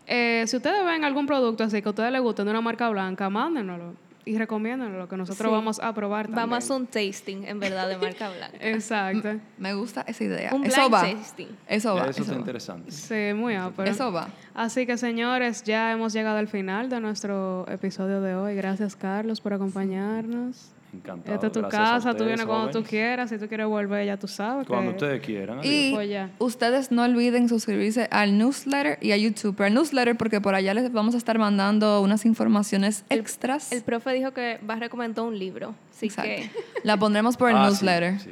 [0.08, 2.90] eh, si ustedes ven algún producto así que a ustedes les guste de una marca
[2.90, 3.94] blanca, mándenoslo
[4.28, 5.52] y recomiéndenlo, que nosotros Sí.
[5.52, 6.50] vamos a probar también.
[6.50, 8.58] Vamos a hacer un tasting, en verdad, de marca blanca.
[8.60, 9.36] Exacto.
[9.58, 10.54] Me gusta esa idea.
[10.54, 11.02] Un eso blind va.
[11.02, 11.48] tasting.
[11.68, 12.02] Eso va.
[12.02, 12.40] Eso Eso, está va.
[12.40, 12.92] interesante.
[12.92, 13.90] Sí, muy ápero.
[13.90, 14.28] Eso va.
[14.54, 18.56] Así que, señores, ya hemos llegado al final de nuestro episodio de hoy.
[18.56, 20.72] Gracias, Carlos, por acompañarnos.
[20.98, 21.34] Encantado.
[21.36, 23.30] Esta es tu Gracias casa, tú vienes cuando tú quieras.
[23.30, 24.68] Si tú quieres volver, ya tú sabes.
[24.68, 25.60] Cuando que- ustedes quieran.
[25.64, 26.30] Y Pues ya.
[26.40, 29.56] ustedes no olviden suscribirse al newsletter y a YouTube.
[29.56, 33.72] Pero al newsletter porque por allá les vamos a estar mandando unas informaciones extras.
[33.72, 36.30] El profe dijo que va a recomendar un libro, así Exacto.
[36.30, 36.50] que
[36.84, 38.20] La pondremos por el Ah, newsletter.
[38.20, 38.32] sí.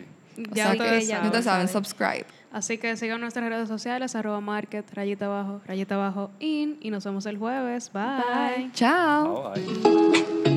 [0.52, 1.86] Ya sea ustedes que ya ya ustedes saben, saben.
[1.86, 2.26] subscribe.
[2.52, 7.04] Así que sigan nuestras redes sociales, arroba market, rayita abajo, rayita abajo, in, y nos
[7.06, 7.92] vemos el jueves.
[7.94, 8.04] Bye.
[8.58, 8.72] Bye.
[8.74, 9.54] Chao.
[9.54, 9.64] Bye,
[10.44, 10.55] bye.